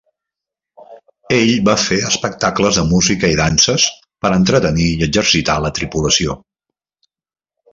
Ell 1.39 1.51
va 1.67 1.75
fer 1.81 1.99
espectables 2.07 2.79
de 2.81 2.85
música 2.93 3.31
i 3.33 3.37
danses 3.41 3.85
per 4.27 4.33
entretenir 4.39 4.89
i 4.95 5.07
exercitar 5.09 5.59
la 5.67 5.73
tripulació. 5.81 6.41